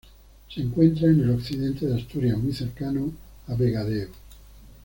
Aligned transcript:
Se 0.49 0.61
encuentra 0.61 1.09
en 1.09 1.19
el 1.19 1.29
occidente 1.29 1.85
de 1.85 2.01
Asturias, 2.01 2.35
muy 2.39 2.53
cercano 2.53 3.11
a 3.45 3.53
Vegadeo. 3.53 4.09